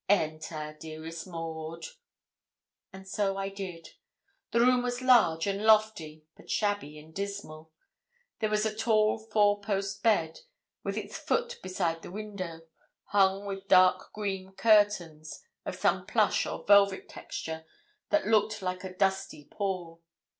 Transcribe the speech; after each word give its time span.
Enter, 0.09 0.75
dearest 0.79 1.27
Maud.' 1.27 1.85
And 2.91 3.07
so 3.07 3.37
I 3.37 3.49
did. 3.49 3.89
The 4.49 4.59
room 4.61 4.81
was 4.81 4.99
large 5.03 5.45
and 5.45 5.63
lofty, 5.63 6.25
but 6.35 6.49
shabby 6.49 6.97
and 6.97 7.13
dismal. 7.13 7.71
There 8.39 8.49
was 8.49 8.65
a 8.65 8.75
tall 8.75 9.19
four 9.19 9.61
post 9.61 10.01
bed, 10.01 10.39
with 10.83 10.97
its 10.97 11.19
foot 11.19 11.59
beside 11.61 12.01
the 12.01 12.09
window, 12.09 12.61
hung 13.09 13.45
with 13.45 13.67
dark 13.67 14.11
green 14.11 14.53
curtains, 14.53 15.43
of 15.67 15.75
some 15.75 16.07
plush 16.07 16.47
or 16.47 16.65
velvet 16.65 17.07
texture, 17.07 17.65
that 18.09 18.25
looked 18.25 18.63
like 18.63 18.83
a 18.83 18.95
dusty 18.97 19.47
pall. 19.51 20.01